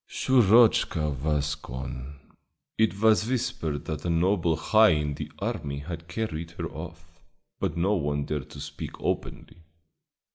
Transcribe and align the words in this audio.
"Shurochka 0.09 1.11
was 1.21 1.53
gone. 1.53 2.15
It 2.75 2.99
was 2.99 3.29
whispered 3.29 3.85
that 3.85 4.03
a 4.03 4.09
noble 4.09 4.55
high 4.55 4.93
in 4.93 5.13
the 5.13 5.31
army 5.37 5.77
had 5.77 6.07
carried 6.07 6.49
her 6.57 6.65
off, 6.71 7.19
but 7.59 7.77
no 7.77 7.93
one 7.93 8.25
dared 8.25 8.49
to 8.49 8.59
speak 8.59 8.99
openly. 8.99 9.61